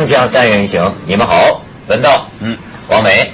[0.00, 2.56] 锵锵三人行，你们好，文道，嗯，
[2.88, 3.32] 广美，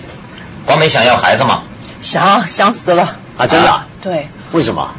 [0.64, 1.62] 广美想要孩子吗？
[2.00, 3.46] 想想死了啊！
[3.46, 3.82] 真的？
[4.02, 4.28] 对。
[4.50, 4.90] 为什么？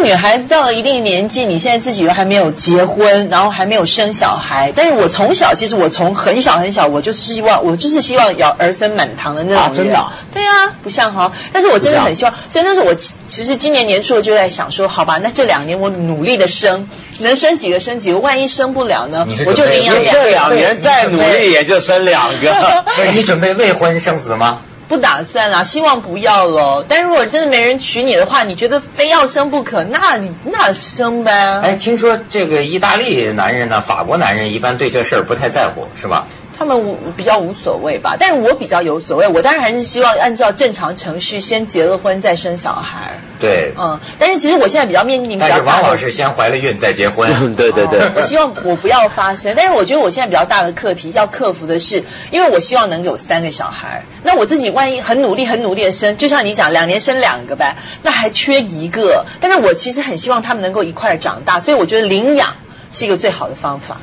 [0.00, 4.72] 女孩子到了一定年纪，你现在自己又还没有结婚，然后还没有生小孩。
[4.74, 9.62] 但是我从小，其实我从很小很小，我就希望，我就是希望要儿孙满堂的那种。
[9.62, 10.06] 啊，真的？
[10.32, 11.32] 对啊，不像哈。
[11.52, 16.88] 但是我真的很希望，所以那时候我其实今年年初就在想说，好吧，那这两年我努力的生，
[17.18, 20.22] 能生几个生几个，万一生不了呢，我就领养两个。
[20.22, 22.84] 这两年再努力也就生两个。
[23.14, 24.58] 你准备未婚生子吗？
[24.90, 26.84] 不打算啦，希望不要了。
[26.88, 31.60] 但如果真的没人娶你的话，你觉得非要生不可，那那生呗。
[31.62, 36.26] 哎，听说这个意大利男人呢，法国男人一般对这事儿不太在乎，是吧？
[36.60, 39.28] 他们无比较无所谓吧，但是我比较有所谓。
[39.28, 43.18] 我当然还是希望按照正常程序，先结了婚再生小孩。
[43.40, 47.30] 对，嗯，但是其实我现在比较面临比较但是往往是先怀了孕再结婚。
[47.56, 48.10] 对对对。
[48.14, 54.02] 我希望我不要发生，但是我觉得我现在比较大的课题要克服的是，因为我希望能有三个小孩。
[54.22, 59.24] 那我自己万一很努力很努力的生，就像你讲两年生两个呗，那还缺一个。
[59.40, 62.52] 但是我其实很希望他们能够一块长大，所以我觉得领养
[62.92, 63.96] 是一个最好的方法。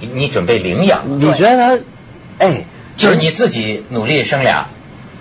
[0.00, 1.02] 你准备领养？
[1.20, 1.80] 你觉得？
[2.38, 2.64] 哎。
[2.96, 4.66] 就是你自己努力生俩，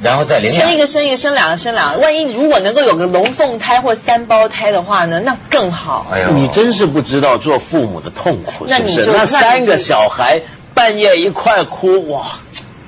[0.02, 0.62] 然后再领养。
[0.66, 6.08] 生一个生一个生两个生两个，万一如果能够有个龙凤胎或三胞胎的话呢，那更好。
[6.12, 9.06] 哎呦，你真是不知道做父母的痛苦，是不是？
[9.06, 10.42] 那三个小孩
[10.74, 12.26] 半夜一块哭，哇，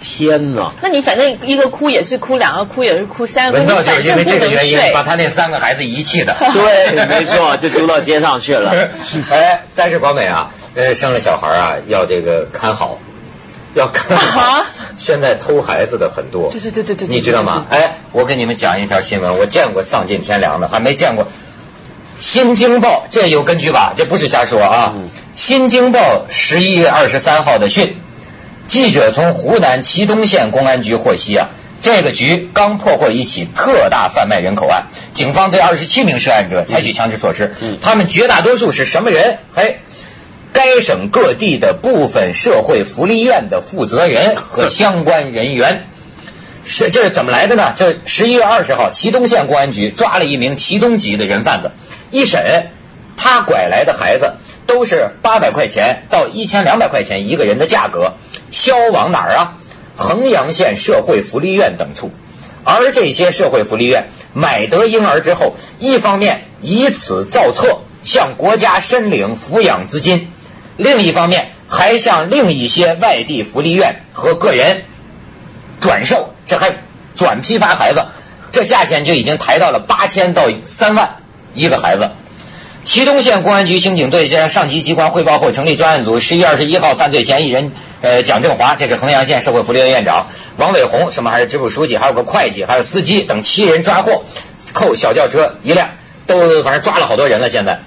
[0.02, 0.72] 天哪！
[0.82, 6.36] 那你反正一个哭也是哭，两个哭也是哭，三个哭反就是因为这个原因把他那三个孩子遗弃的。
[6.52, 8.90] 对，没错，就丢到街上去了。
[9.30, 12.98] 哎，但是广美啊，呃，生了小孩啊，要这个看好。
[13.76, 14.18] 要看，
[14.98, 17.66] 现在偷孩子的很多，对对对对对，你知道吗？
[17.70, 21.28] 哎，我给你们讲一条新闻，我见过丧尽天良的，还没见过。
[22.20, 23.94] 新京报这有根据吧？
[23.96, 24.94] 这不是瞎说啊。
[25.34, 27.96] 新京报十一月二十三号的讯，
[28.68, 31.48] 记者从湖南祁东县公安局获悉啊，
[31.82, 39.38] 这个局刚破获一起特大贩卖人口案，警方对二十七名涉案者采取强制措施，他们绝大多数是什么人？
[39.56, 39.80] 嘿。
[40.52, 45.88] 该省各地的部分社会福利院的负责人和相关人员，
[46.66, 47.74] 是这是怎么来的呢？
[47.76, 51.72] 这十一月二十号，祁东县公安局抓了一名祁东籍的人贩子，
[52.12, 52.72] 一审，
[53.16, 54.34] 他拐来的孩子
[54.68, 58.14] 都是八百块钱到一千两百块钱一个人的价格，
[58.52, 59.58] 销往哪儿啊？
[59.96, 62.12] 衡阳县社会福利院等处，
[62.64, 70.32] 而这些社会福利院买得婴儿之后，一方面以此造册，向国家申领抚养资金。
[70.80, 74.84] 另一方面，还向另一些外地福利院和个人
[75.82, 76.78] 转售，这还
[77.16, 78.06] 转批发孩子，
[78.54, 81.18] 这价钱就已经抬到了八千到三万
[81.54, 82.12] 一个孩子。
[82.86, 86.22] 祁东县公安局刑警队向上级机关汇报后，成立专案组。
[86.22, 94.24] 十一月二十一号，犯罪嫌疑人呃蒋正华，这是衡阳县社会福利院院长；王伟红，什么还是支部书记，还有个会计，还有司机等七人抓获，
[94.72, 95.90] 扣小轿车一辆，
[96.26, 97.50] 都反正抓了好多人了。
[97.50, 97.82] 现在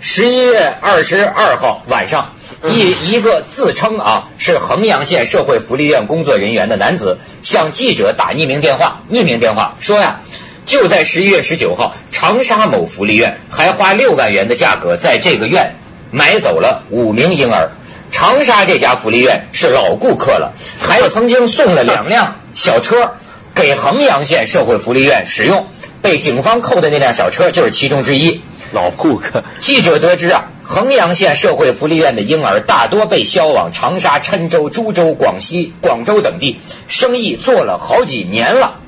[0.00, 2.32] 十一月二十二号晚上。
[2.68, 10.20] 一一个自称啊是衡阳县社会福利院工作人员的男子向记者打匿名电话，匿名电话说呀，
[10.66, 15.76] 就在十一月十九号，长沙某福利院还花六万元的价格在这个院
[16.10, 17.70] 买走了五名婴儿。
[18.10, 23.12] 长沙这家福利院是老顾客了，还有曾经送了两辆小车
[23.54, 25.68] 给衡阳县社会福利院使用，
[26.02, 28.40] 被警方扣的那辆小车就是其中之一。
[28.72, 29.44] 老顾客。
[29.58, 36.58] 记者得知啊，衡阳县社会福利院的婴儿大多被销往长沙、郴州、株洲、广西、广州等地，
[36.88, 38.80] 生意做了好几年了。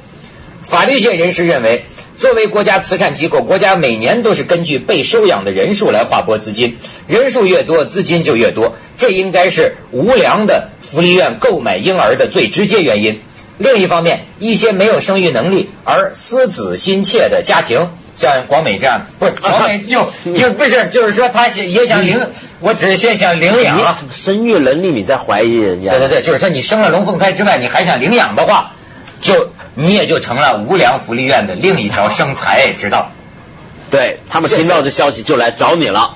[0.63, 1.87] 法律界人士认为，
[2.19, 6.77] 作为国家慈善机构，国家每年都是根据被收养的人数来划拨资金，
[7.07, 13.21] 人数越多，资金就越多，这应该是无良的福利院购买婴儿的最直接原因。
[13.57, 17.91] 另一方面，一些没有生育能力而思子心切的家庭，
[18.29, 22.29] 像广美这样，不是广美就又不是，就是说他也想领，
[22.61, 23.97] 我只是先想领养。
[24.13, 25.91] 生育能力你在怀疑人家？
[25.91, 28.73] 对对对，就是说你生了龙凤胎之外，你还想领养的话，
[29.21, 33.11] 就你也就成了无良福利院的另一条生财之道。
[33.91, 36.15] 对他们听到这消息就来找你了。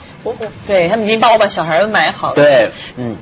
[0.66, 2.34] 对他们已经帮我把小孩都买好了。
[2.34, 3.16] 对，嗯。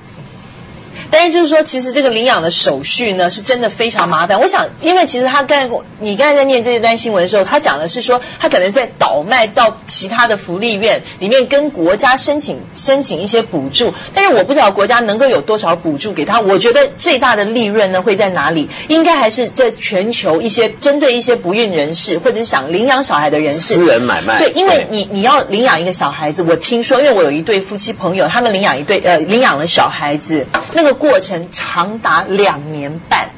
[1.14, 4.40] 但是就是说，其实这个领养的手续呢，是真的非常麻烦。
[4.40, 16.40] 我想，因为其实他刚才你刚才在念这一段新闻的时候，他讲的是说，他可能在倒卖到其他的福利院里面跟国家申请申请一些补助，但是我不知道国家能够有多少补助给他。
[16.40, 18.70] 我觉得最大的利润呢会在哪里？
[18.88, 24.38] 应该还是在全球一些针对一些不孕人士或者是想领养小孩的人士私人买卖。
[24.38, 30.96] 对，因为你你要领养一个小孩子，我听说，因为我有一对夫妻朋友，他们领养一对呃领养了小孩子，那个。
[31.02, 33.30] 过程长达两年半，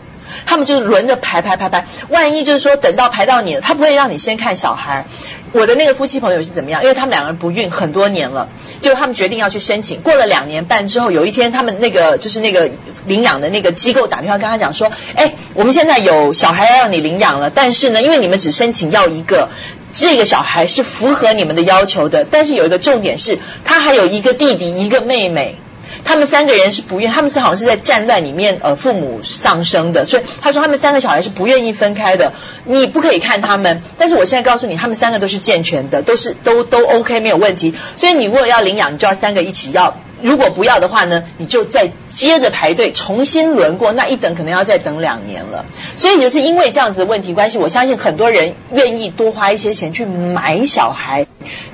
[0.45, 1.87] 他们就是轮着排排排排。
[2.11, 5.07] 万一就是说等到排到你了，他不会让你先看小孩。
[5.53, 6.83] 我的那个夫妻朋友是怎么样？
[6.83, 8.51] 因为他们两个人不孕很多年了，
[8.81, 10.03] 就他们决定要去申请。
[10.03, 12.69] 过了两年半之后，有一天他们那个就是那个
[13.07, 19.49] 领养的那个机构打电话跟他讲说：“哎，我们现在有小孩要让你领养了，但是呢，因为你们只申请要一个，
[19.91, 25.57] 这个小孩是符合你们的要求的，但是有一个重点是，他还有一个弟弟一个妹妹。”
[26.05, 32.33] 他们三个人是不愿，他们是好像是在战乱里面，呃，父母丧生的，所以他说他们三个小孩是不愿意分开的。
[32.65, 37.75] 你不可以看他们，但是我现在告诉你，他们三个都是健全的，都是都都 OK 没有问题。
[37.97, 39.97] 所以你如果要领养，你就要三个一起要。
[40.25, 45.67] 如果不要的话呢，你就再接着排队重新轮过，那一等可能要再等两年了。
[45.99, 51.27] 所以就是因为这样子的问题关系，我相信很多人愿意多花一些钱去买小孩，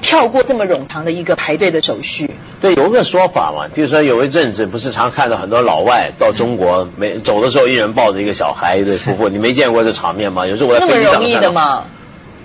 [0.03, 2.29] 跳过这么冗长的一个排队的手续。
[2.61, 10.49] 对，有个说法嘛，比如说有一阵子不是常看到很多老外到中国，没走的时候一人抱着一个小孩一对夫妇，你没见过这场面吗？
[10.49, 11.85] 有时候我在那么容易的吗？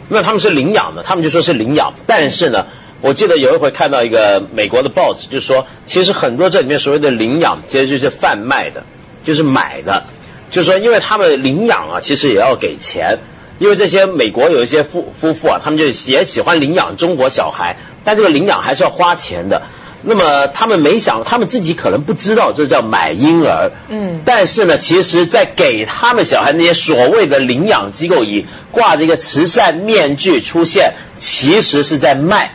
[0.07, 2.67] 没有，他们是领养的，他们就说是领养，但是呢。
[3.01, 8.83] 我记得有一回看到一个美国的报纸，就说其实很多这里面所谓的领养，其实就是贩卖的，
[9.23, 10.05] 就是买的，
[10.49, 13.19] 就是说因为他们领养啊，其实也要给钱，
[13.59, 19.63] 因为这些美国有一些夫夫妇啊，他们就也喜欢领养中国小孩，但这个领养还是要花钱的。
[20.07, 32.51] 那么他们没想，他们自己可能不知道这叫买婴儿，嗯，但是呢，其实，在给他们小孩那些所谓的领养机构以挂着一个慈善面具出现，其实是在卖。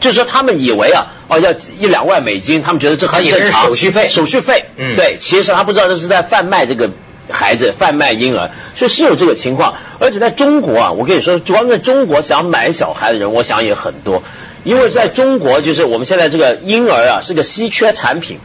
[0.00, 3.64] 就是说，他们以为啊，哦，要一两万美金，他们觉得这很正常。
[3.64, 6.90] 手续费，手续费，嗯，对，其实他不知道这是在贩卖这个
[7.28, 9.74] 孩子，贩卖婴儿，所以是有这个情况。
[9.98, 14.22] 而且在中国啊，我跟你说，主要在中国想买小孩的人，我想也很多，
[14.62, 18.38] 因为在中国就是我们现在这个婴儿啊是个稀缺产品。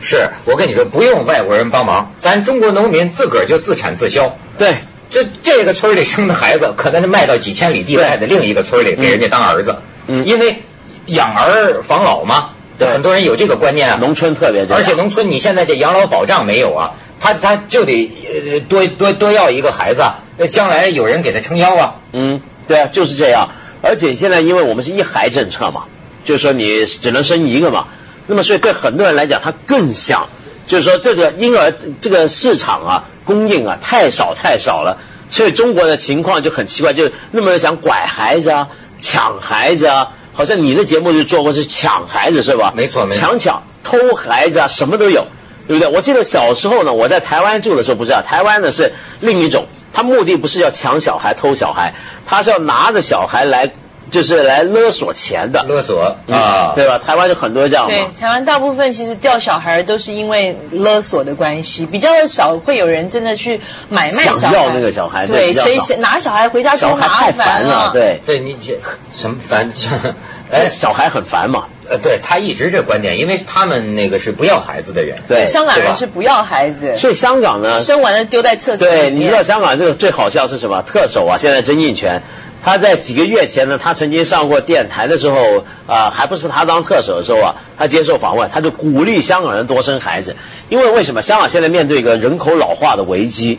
[0.00, 4.38] 是我跟你说，不用外国人帮忙，咱中国农民自个儿就自产自销。
[4.56, 4.76] 对，
[5.10, 9.76] 这这个村里生的孩子，可能是卖到几千里地外的另一个村里给人家当儿子，
[10.06, 10.62] 嗯，因为。
[11.08, 13.98] 养儿防老嘛，对，很多人有这个观念啊。
[14.00, 20.02] 农村特别而且农村你现在这养老保障没有啊，他他就得多多多要一个孩子，
[20.36, 21.94] 那将来有人给他撑腰啊。
[22.12, 23.48] 嗯，对啊，就是这样。
[23.82, 25.84] 而且现在因为我们是一孩政策嘛，
[26.24, 27.86] 就是说你只能生一个嘛，
[28.26, 30.28] 那么所以对很多人来讲，他更想
[30.66, 34.98] 就是说这个婴儿这个市场啊供应啊太少太少了，
[35.30, 38.68] 所以中国的情况就很奇怪，就是那么想拐孩子啊，
[39.00, 40.12] 抢孩子啊。
[40.38, 42.72] 好像你的节目就做过是抢孩子是吧？
[42.76, 45.26] 没错，没错，强抢偷孩子啊，什么都有，
[45.66, 45.88] 对不对？
[45.92, 51.92] 我记得小时候呢，我在台湾住的时候，不知道台湾呢是另一种，他目的不是要抢小孩、偷小孩，
[52.24, 53.72] 他是要拿着小孩来。
[54.10, 56.98] 就是来勒索钱的，勒索啊，对吧？
[56.98, 64.38] 台湾就很多这样对，台湾大部分其实掉小孩都是因为勒索的关系，比较少会有人真的去买卖小孩。
[64.40, 68.78] 想要那个小孩，对，谁谁拿小孩回家小孩太烦了，对，对你这
[69.10, 69.72] 什么烦？
[70.50, 71.64] 哎，小孩很烦嘛。
[71.90, 78.86] 呃，对他一直这观点，因为他们那个是不要孩子的人，对，香港人是不要孩子，所以香港呢，生完了丢在厕所。
[78.86, 80.82] 对，你知道香港这个最好笑是什么？
[80.82, 82.22] 特首啊，现在曾荫权。
[82.68, 90.36] 他在几个月前呢，他曾经上过电台的时候，啊，还不是他当特首的时候啊，他接受访问，他就鼓励香港人多生孩子，
[90.68, 91.22] 因为为什么？
[91.22, 93.58] 香港现在面对一个人口老化的危机，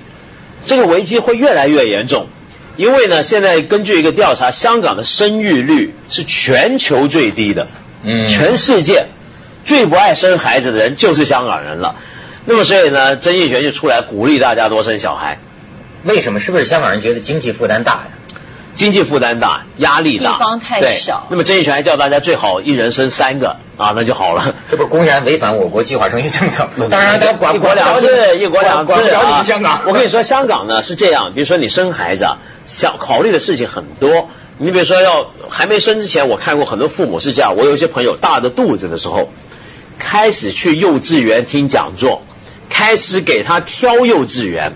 [0.63, 2.27] 这个危机会越来越严重，
[2.77, 7.65] 因为呢，现在根据一个调查，香港的生育率是全球最低的，
[8.03, 9.07] 嗯，全世界
[9.65, 11.95] 最不爱生孩子的人就是香港人了。
[12.45, 15.39] 那么所以呢，曾荫权就出来鼓励大家多生小孩，
[16.03, 16.39] 为什么？
[16.39, 18.07] 是不是香港人觉得经济负担大呀？
[18.75, 21.25] 经济负担大，压力大，地方太小。
[21.29, 24.55] 那么曾荫权还叫大家最好一人生三个啊，那就好了。
[24.69, 26.69] 这不公然违反我国计划生育政策？
[26.89, 29.43] 当然，他管一国两制，一国两制啊。
[29.43, 32.25] 香港，我跟你说，香港呢是这样，比如说你生孩子，
[32.65, 34.29] 想考虑的事情很多。
[34.57, 37.55] 你比如说要还没生之前，我看过很多父母是这样。
[37.55, 39.31] 我有一些朋友大着肚子的时候，
[39.97, 42.23] 开始去幼稚园听讲座，
[42.69, 44.73] 开始给他挑幼稚园。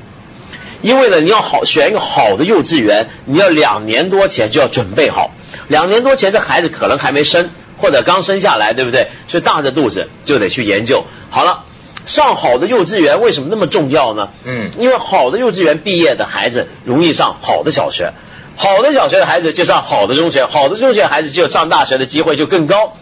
[0.84, 5.32] 因为呢，你要好选一个好的幼稚园，你要两年多前就要准备好。
[5.68, 9.08] 两年多前这孩子可能还没生，或者刚生下来，对不对？
[9.28, 11.06] 所以大着肚子就得去研究。
[11.30, 11.64] 好了，
[12.06, 14.30] 上好的幼稚园为什么那么重要呢？
[14.44, 18.12] 嗯因为好的幼稚园毕业的孩子容易上好的小学，
[18.58, 22.98] 好的小学的孩子就上好的中学，好的中学的孩子就上大学的机会就更高。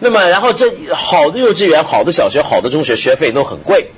[0.00, 3.92] 那么，然后这好的幼稚园、好的小学、好的中学，学费都很贵，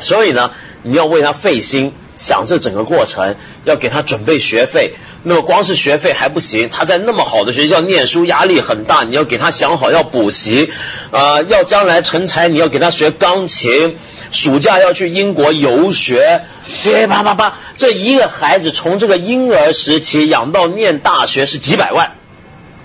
[0.00, 0.50] 所以呢，
[0.82, 4.94] 你要为他费心，想这整个过程，要给他准备学费。
[5.24, 10.70] 那么光是学费还不行，他在那么好的学校念书，压力很大，你要给他想好要补习，
[11.10, 13.96] 啊、要将来成才，你要给他学钢琴，
[14.30, 16.42] 暑假要去英国游学，
[16.84, 22.12] 对啪啪啪，这一个孩子从这个婴儿时期养到念大学是几百万。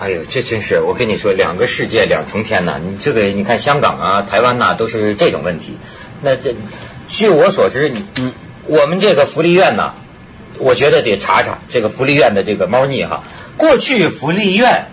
[0.00, 2.78] 哎呦，这真是我跟你说，两个世界两重天呐！
[2.80, 5.76] 你这个你看香港啊、台湾呐、都是这种问题。
[6.22, 6.54] 那这
[7.08, 8.32] 据我所知，你嗯，
[8.68, 9.94] 我们这个福利院呢，
[10.58, 13.24] 我觉得得查查这个福利院的这个猫腻哈。
[13.56, 14.86] 过去福利院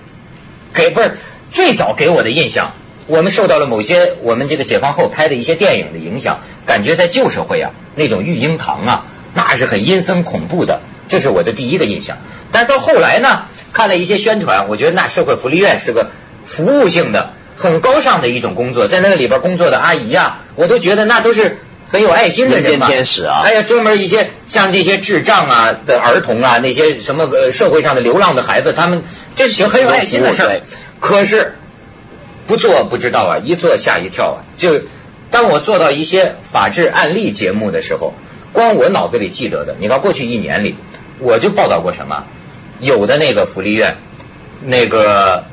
[0.74, 1.12] 给不是
[1.52, 2.72] 最早给我的印象，
[3.06, 10.80] 我们受到了某些我们这个解放后拍的一些电影的影响，感觉在旧社会啊，那种育婴堂啊，那是很阴森恐怖的，
[11.10, 12.18] 这是我的第一个印象。
[12.52, 16.12] 但到后来呢，看了一些宣传，我觉得那社会福利院是个
[16.46, 21.58] 服务性的、很高尚的一种工作，在那个里边工作的阿姨呀、我都觉得那都是
[21.96, 22.88] 很有爱心的人嘛。
[22.88, 29.02] 人间天使啊哎呀，专门一些像这些智障啊的儿童啊，那些什么呃社会上的流浪的孩子，他们
[29.38, 30.62] 这是很有爱心的事儿。
[31.00, 31.56] 可是
[32.48, 34.38] 不做不知道啊，一做吓一跳啊！
[34.58, 34.82] 就
[35.32, 38.14] 当我做到一些法治案例节目的时候，
[38.52, 40.76] 光我脑子里记得的，你看过去一年里，
[41.20, 42.26] 我就报道过什么，
[42.82, 43.96] 有的那个福利院，
[44.64, 45.46] 那个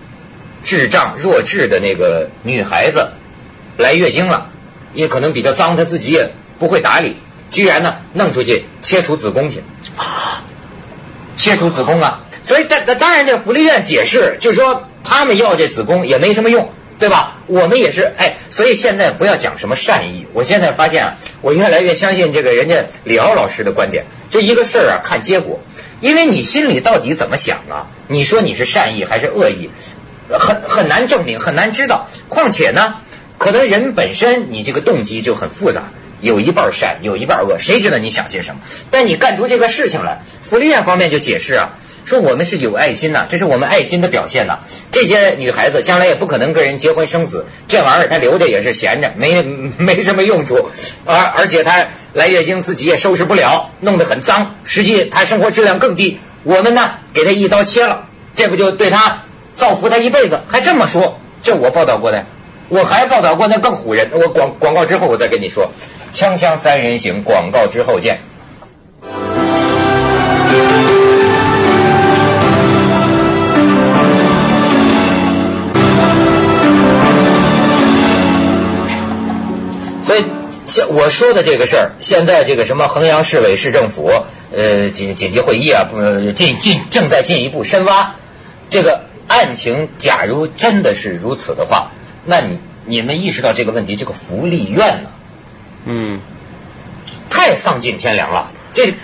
[0.65, 3.13] 智障弱智的那个女孩子
[3.79, 4.52] 来月经了，
[4.95, 7.17] 也可能比较脏，他自己也不会打理，
[7.51, 9.63] 居然呢弄出去切除子宫去，
[11.37, 12.21] 切除子宫啊！
[12.47, 17.39] 所以当当然，这福利院解释就是说，他们要这子宫也没什么用，对吧？
[17.47, 20.27] 我们也是，哎，所以现在不要讲什么善意。
[20.33, 25.61] 我现在发现啊，我越来越相信这个人家李敖老师的观点，就一个事儿啊，看结果，
[26.01, 27.87] 因为你心里到底怎么想啊？
[28.09, 29.71] 你说你是善意还是恶意，
[30.29, 32.09] 很很难证明，很难知道。
[32.29, 32.95] 况且呢，
[33.43, 35.91] 可能人本身你这个动机就很复杂。
[36.21, 38.61] 有一半善，有一半恶，谁知道你想些什么？
[38.93, 41.71] 但你干出这个事情来，福利院方面就解释啊，
[42.05, 44.61] 说我们是有爱心呐、这是我们爱心的表现呐、
[44.93, 49.43] 这些女孩子将来也不可能跟人结婚生子，这玩意儿她留着也是闲着，没
[49.79, 50.71] 没什么用处，
[51.05, 56.21] 而而且她来月经自己也收拾不了，弄得很脏，实际她生活质量更低。
[56.45, 58.07] 我们呢，给她一刀切了，
[58.37, 59.25] 这不就对她
[59.57, 60.39] 造福她一辈子？
[60.47, 62.27] 还这么说，这我报道过的。
[62.75, 65.71] 我还报道过那更唬人，我广广告之后我再跟你说，
[66.15, 68.21] 锵锵三人行，广告之后见。
[80.07, 80.25] 所以，
[80.65, 84.11] 现我说的这个事儿，现在这个什么衡阳市委市政府
[84.51, 86.01] 呃紧紧急会议啊，不
[86.33, 88.15] 进进正在进一步深挖
[88.71, 89.91] 这个案情。
[89.99, 91.91] 假如真的是如此的话，
[92.25, 95.11] 那你你们意识到这个问题，这个福利院呢，
[95.87, 96.21] 嗯，
[97.31, 98.51] 太丧尽天良了。
[98.73, 98.95] 这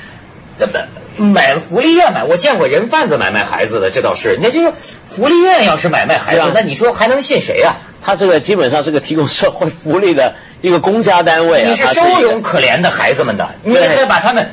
[0.59, 0.73] 那么
[1.17, 4.39] 买福利院买，我见过人贩子买卖孩子的，这倒是。
[4.41, 4.73] 那就是
[5.09, 7.77] 福利院要是买卖孩子，啊那你说还能信谁啊？
[8.05, 14.51] 他这个基本上是个提供社会福利的一个公家单位啊，你是收容可怜的孩子们的，你对还把他们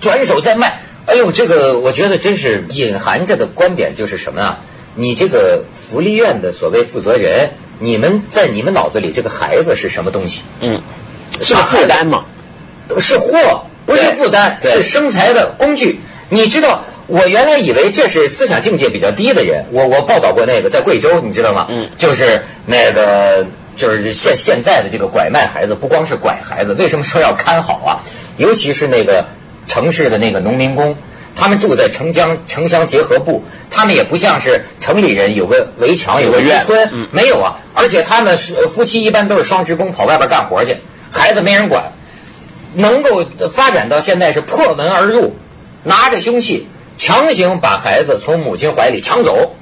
[0.00, 0.80] 转手再卖。
[1.06, 4.60] 哎呦，这个我觉得真是隐含着的观点就是什么啊？
[4.94, 10.42] 你这个福利院的所谓负责人，你们在你们脑子里这个孩子是什么东西？
[10.60, 10.82] 嗯，
[11.40, 12.24] 是个负担吗。
[12.98, 16.00] 是货，不是负担，是生财的工具。
[16.30, 21.66] 你知道，我原来以为这是思想境界比较低的人，我我报道过那个在贵州，你知道吗？
[21.68, 27.90] 嗯就是那个就是现现在的这个拐卖孩子，不光是拐孩子，为什么说要看好啊？
[28.36, 29.26] 尤其是那个
[29.66, 30.96] 城市的那个农民工。
[31.34, 37.60] 他们住在城乡城乡结合部，他们也不像是城里人有个围墙有个院村，嗯没有啊。
[37.74, 40.76] 而且他们是夫妻一般都是双职工，跑外边干活去，
[41.10, 41.92] 孩子没人管。
[42.74, 45.34] 能够发展到现在是破门而入，
[45.84, 46.68] 拿着凶器
[46.98, 49.56] 强行把孩子从母亲怀里抢走，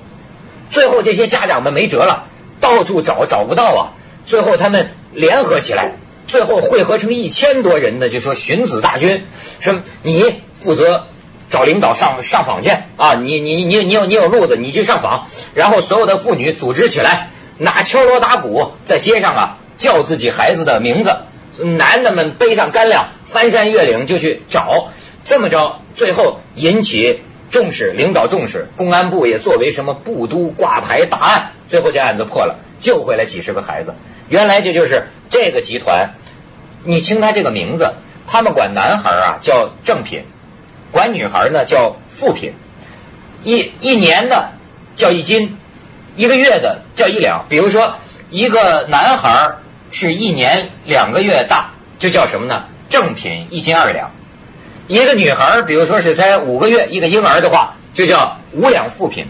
[0.71, 2.25] 最后这些家长们没辙了，
[2.61, 3.81] 到处找找不到啊，
[4.27, 5.93] 最后他们联合起来，
[6.27, 9.25] 最后汇合成一千多人的就说寻子大军，
[9.61, 11.07] 说你负责
[11.49, 21.17] 找领导上上访去啊，你你你你有你有路子你去上访，然后所有的妇女组织起来，拿敲锣打鼓在街上啊叫自己孩子的名字。
[21.59, 24.88] 男的们背上干粮，翻山越岭就去找，
[25.25, 33.95] 这么着，最后引起重视，领导重视，公安部也作为什么部都挂牌答案，最后这案子破了，救回来几十个孩子。
[34.29, 36.15] 原来这就是这个集团
[36.85, 37.95] 你听他这个名字，
[38.26, 40.25] 他们管男孩啊叫正品，
[40.97, 42.55] 管女孩呢叫副品。
[43.45, 44.53] 一一年的
[44.97, 45.59] 叫一斤，
[46.17, 47.45] 一个月的叫一两。
[47.50, 47.97] 比如说，
[48.31, 49.57] 一个男孩
[49.91, 52.65] 是一年两个月大，就叫什么呢？
[52.88, 54.11] 正品一斤二两。
[54.88, 59.26] 一个女孩，比如说是才五个月，一个婴儿的话，就叫五两副品。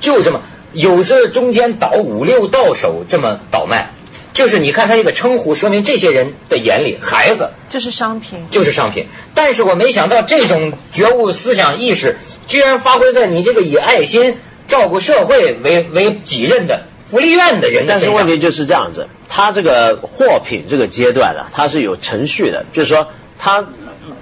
[0.00, 0.40] 就这么，
[0.72, 3.90] 有时中间倒五六到手这么倒卖。
[4.32, 9.06] 就是你看他这个称呼，说明这些人的眼里，孩子就是商品，就是商品。
[9.34, 14.36] 但是我没想到这种觉悟思想意识，居然发挥在你这个以爱心
[14.68, 18.08] 照顾社会为为己任的福利院的人的但是。
[18.10, 23.08] 问题就是这样子，他这个货品这个阶段啊，它是有程序的，就是说
[23.38, 23.66] 他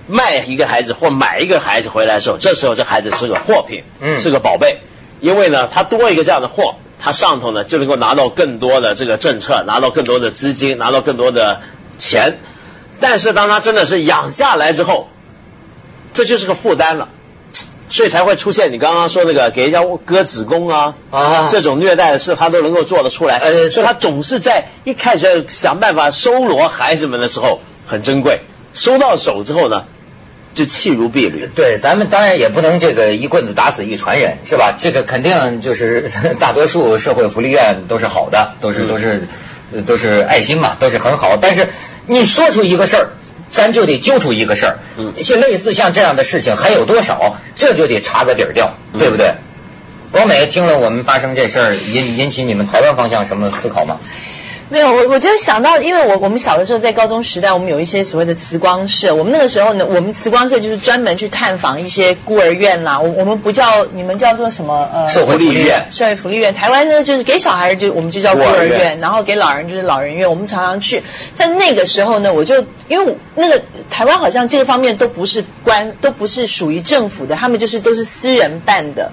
[0.07, 4.79] 卖一个孩子或买一个孩子回来的时候，这时候这孩子是个货品，嗯是个宝贝，
[5.21, 11.61] 因为呢，他多一个这样的货，他上头呢就能够拿到更多的这个政策，拿到更多的资金，拿到更多的
[11.99, 12.38] 钱。
[13.00, 15.09] 但是当他真的是养下来之后，
[16.12, 17.09] 这就是个负担了。
[17.90, 23.38] 所以才会出现你刚刚说那个给人家割子宫啊，啊这种虐待的事，他都能够做得出来。
[23.38, 28.43] 呃所以他总是在一开始想办法收罗孩子们的时候很珍贵，
[28.75, 29.87] 收到手之后呢，
[30.59, 31.49] 就弃如敝履。
[31.55, 34.75] 对，咱们当然也不能这个一棍子打死一船人，是吧？
[34.77, 36.11] 这个肯定就是
[36.41, 39.29] 大多数社会福利院都是好的，都是嗯都是
[39.73, 41.37] 呃都是爱心嘛，都是很好。
[41.41, 41.69] 但是
[42.07, 43.09] 你说出一个事儿，
[43.53, 44.79] 咱就得揪出一个事儿。
[44.97, 47.37] 嗯像类似像这样的事情还有多少？
[47.55, 49.35] 这就得查个底儿掉，嗯对不对？
[50.11, 53.99] 光美听了我们发生这事儿，引引起你们台湾方向什么思考吗？
[54.71, 59.15] 没有，我我就想到，因为我我们小的时候在高中时代，我们有一些所谓的慈光社。
[59.15, 63.01] 我们那个时候呢，我们慈光社就是专门去探访一些孤儿院啦。
[63.01, 66.53] 我我们不叫你们叫做什么呃社会福利院社会福利院。
[66.53, 70.29] 台湾呢就是给小孩就我们就叫孤儿院，然后给老人就是老人院。
[70.29, 71.03] 我们常常去，
[71.39, 79.13] 但那个时候呢，我就因为那个台湾好像这个方面都不是官，都不是属于政府的，他们就是都是私人办的。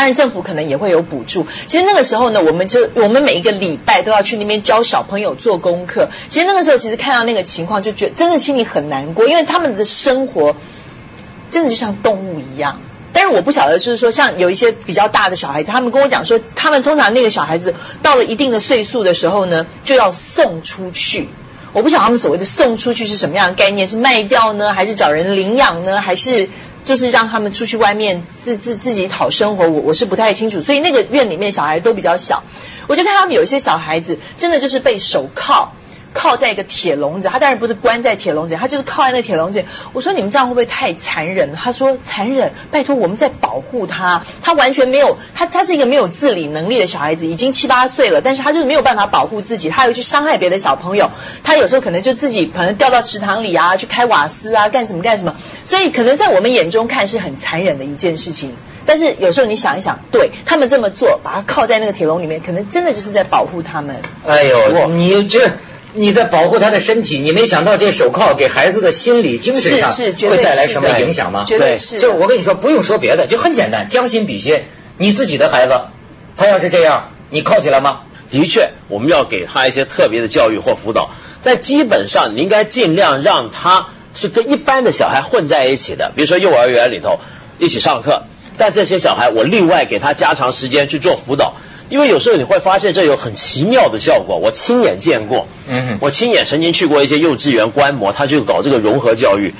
[0.00, 1.46] 当然，政府可能也会有补助。
[1.66, 6.08] 其实那个时候呢，我们就我们每一个礼拜都要去那边教小朋友做功课。
[6.30, 10.56] 其实那个时候，其实看到那个情况，就觉得真的心里很难过，因为他们的生活
[11.50, 12.80] 真的就像动物一样。
[13.12, 21.28] 但是我不晓得，就是说，像有一些比较大的小孩子，他们跟我讲说，他们通常那个小孩子到了一定的岁数的时候呢，就要送出去。
[21.74, 26.48] 我不晓得他们所谓的送出去是什么样的概念，是卖掉呢，还是找人领养呢，还是
[26.84, 29.68] 就是让他们出去外面自自自己讨生活？
[29.68, 30.60] 我我是不太清楚。
[30.62, 32.42] 所以那个院里面小孩都比较小，
[32.88, 35.72] 我就看他们有一些小孩子真的就是被手铐。
[36.12, 39.64] 靠在一个铁笼子，他当然不是关在铁笼子，他就是靠在那铁笼子。
[39.92, 41.54] 我说你们这样会不会太残忍？
[41.54, 51.10] 他说残忍，拜托我们在保护他，他完全没有，他他是一个没有自理能力的小孩子，已经七八岁了，但是他就是没有办法保护自己，他又去伤害别的小朋友，
[51.44, 58.52] 他有时候可能就自己可能掉到池塘里啊，去开瓦斯啊，干什么干什么，所以可能在我们眼中看是很残忍的一件事情。
[58.86, 63.94] 但是有时候你想一想，对他们这么做，把他靠在那个铁笼里面，可能真的就是在保护他们。
[64.26, 65.50] 哎呦，你这
[65.92, 71.44] 你在保护他的身体，你没想到这手铐给孩子的心理、精神上会带来什么影响吗？
[71.46, 71.98] 对绝对是。
[71.98, 74.62] 就我跟你说，不用说别的，就很简单，将心比心。
[74.98, 75.80] 你自己的孩子，
[76.36, 78.02] 他要是这样，你铐起来吗？
[78.30, 81.10] 的确，我们要给他一些特别的教育或辅导，
[81.42, 87.18] 但基本上你应该尽量让他是跟一般的小孩混在一起的，比如说幼儿园里头
[87.58, 88.24] 一起上课，
[88.56, 91.56] 但这些小孩我另外给他加长时间去做辅导，
[91.90, 99.54] 因为有时候你会发现这有很奇妙的效果，我亲眼见过，嗯哼我亲眼曾经去过一些幼稚园观摩，他就搞这个融合教育。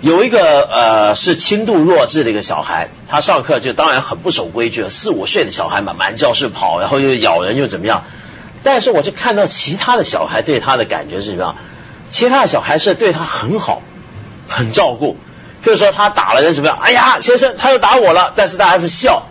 [0.00, 8.04] 有一个呃是轻度弱智的一个小孩，他上课就当然很不守规矩了，四五岁的小孩嘛，满教室跑，然后又咬人又怎么样？
[8.62, 11.56] 但是我就看到其他的小孩对他的感觉是什么样？
[12.10, 13.82] 其他的小孩是对他很好，
[14.48, 15.16] 很照顾。
[15.62, 16.78] 就是说他打了人怎么样？
[16.80, 19.26] 哎呀，先生他又打我了，但是大家是笑。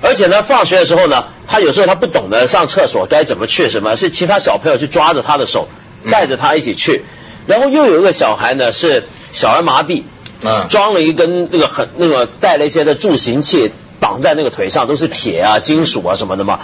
[0.00, 5.68] 而且呢，放学的时候呢，他有时候他不懂得上厕所该怎么去，什么是其他小朋友去抓着他的手，
[6.10, 7.04] 带着他一起去。
[7.46, 10.02] 然后又有一个小孩呢是小儿麻痹，
[10.42, 16.60] 嗯装了一根那个很那个带了一些的助行器绑在那个腿上，都是铁啊、金属啊什么的嘛。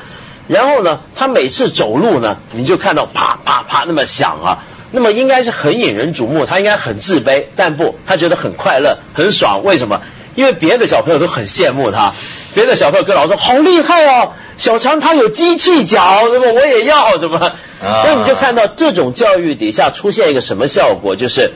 [0.46, 9.62] 然后呢，他每次走路呢，你就看到啪啪啪那么响啊，那么应该是很引人瞩目，他应该很自卑，但不，他觉得很快乐、很爽。
[9.62, 10.00] 为什么？
[10.38, 12.12] 因为别的小朋友都很羡慕他，
[12.54, 17.38] 别的小朋友跟老师说好厉害哦，小强他有机器脚，那么我也要什么？
[17.82, 18.04] 啊。
[18.04, 21.54] 所以你就看到这种教育底下出现一个什么效果，就是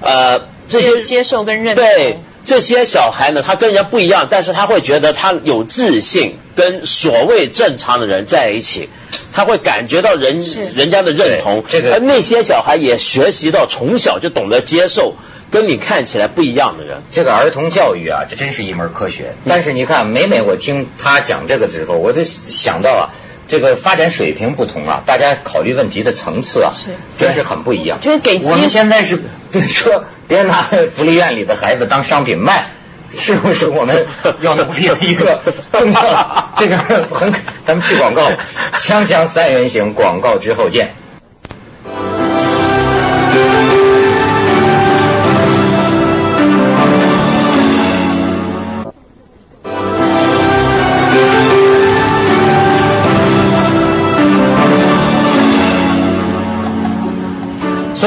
[0.00, 1.84] 呃这些接接受跟认同。
[1.84, 8.90] 对这些小孩呢，他跟人家不一样，但是他会觉得他有自信，跟所谓正常的人在一起，
[9.32, 10.40] 他会感觉到人
[10.74, 11.64] 人家的认同。
[11.68, 15.16] 这个而那些小孩也学习到从小就懂得接受
[15.50, 17.02] 跟你看起来不一样的人。
[17.12, 19.34] 这个儿童教育啊，这真是一门科学。
[19.48, 23.02] 但是你看，每每我听他讲这个的时候，我就想到啊，
[23.48, 27.98] 这个发展水平不同啊，大家考虑问题的层次啊，是真是很不一样。
[28.00, 29.18] 就是给我们现在是
[29.52, 30.62] 说，别拿
[30.94, 32.70] 福利院里的孩子当商品卖。
[33.16, 34.08] 是不是我们
[34.40, 36.52] 要努力的一个 重要？
[36.56, 37.32] 这个很，
[37.64, 38.28] 咱们去广告，
[38.76, 40.92] 锵锵三人行，广告之后见。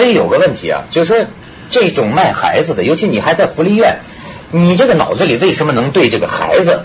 [0.07, 1.25] 以有个问题啊，就是说
[1.69, 3.99] 这种卖孩子的，尤其你还在福利院，
[4.51, 6.83] 你这个脑子里为什么能对这个孩子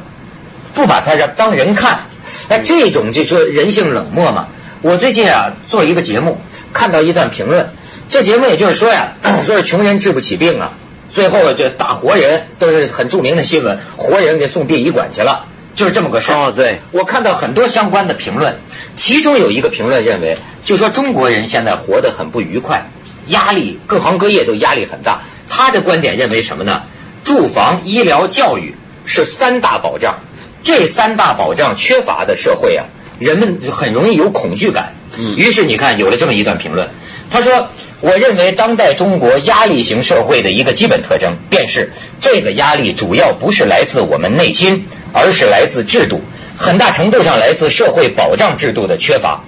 [0.74, 2.00] 不把他当人看？
[2.48, 4.48] 那这种就说人性冷漠嘛。
[4.80, 6.38] 我最近啊做一个节目，
[6.72, 7.70] 看到一段评论，
[8.08, 10.72] 这节目也就是说呀， 说是穷人治不起病啊，
[11.10, 16.38] 最后就打活人都是很著名的新闻，活人给送殡仪馆去了，就是这么个事儿。
[16.38, 18.56] 哦，对，我看到很多相关的评论，
[18.96, 22.88] 其中有一个评论认为，就说中国人现在活得很不愉快，
[23.26, 25.22] 压力各行各业都压力很大。
[25.48, 26.82] 他的观点认为什么呢？
[27.24, 30.20] 住房、医疗、教育是三大保障，
[30.62, 32.86] 这三大保障缺乏的社会啊，
[33.18, 34.94] 人们很容易有恐惧感。
[35.16, 36.88] 嗯于是你看有了这么一段评论，
[37.30, 37.68] 他说
[38.00, 46.22] ：“我认为当代中国压力型社会的一个基本特征，便是这个压力主要不是来自我们内心，而是来自制度，
[46.56, 49.44] 很大程度上来自社会保障制度的缺乏。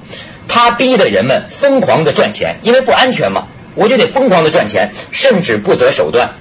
[0.49, 6.35] 它逼得人们疯狂的赚钱，因为不安全嘛，我就得疯狂的赚钱，甚至不择手段。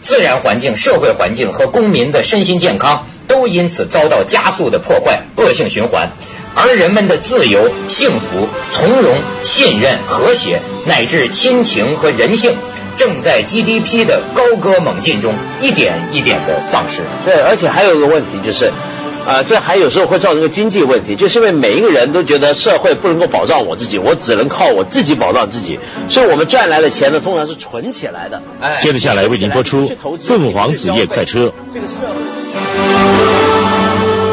[0.00, 6.12] 自然环境、社会环境和公民的身心健康都因此遭到加速的破坏，恶性循环。
[6.54, 12.56] 而人们的自由、幸福、从容、信任、和谐，乃至亲情和人性，
[12.96, 17.02] 正在 GDP 的高歌猛进中一点一点的丧失。
[17.24, 18.72] 对，而且还有一个问题就是，
[19.28, 28.42] 啊、这还有时候会造成一个经济问题，就是因为每一个人都觉得社会不能够保障我自己，我只能靠我自己保障自己，所以我们赚来的钱呢，通常是存起来的。
[28.60, 29.86] 哎接着下来为您播出
[30.18, 32.14] 凤凰紫夜快车这个社会。